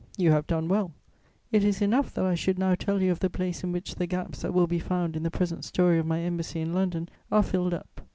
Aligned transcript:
You 0.17 0.31
have 0.31 0.47
done 0.47 0.67
well. 0.67 0.95
It 1.51 1.63
is 1.63 1.79
enough 1.79 2.11
that 2.15 2.25
I 2.25 2.33
should 2.33 2.57
now 2.57 2.73
tell 2.73 3.03
you 3.03 3.11
of 3.11 3.19
the 3.19 3.29
place 3.29 3.63
in 3.63 3.71
which 3.71 3.93
the 3.93 4.07
gaps 4.07 4.41
that 4.41 4.51
will 4.51 4.65
be 4.65 4.79
found 4.79 5.15
in 5.15 5.21
the 5.21 5.29
present 5.29 5.63
story 5.63 5.99
of 5.99 6.07
my 6.07 6.21
embassy 6.21 6.59
in 6.59 6.73
London 6.73 7.07
are 7.31 7.43
filled 7.43 7.75
up. 7.75 8.01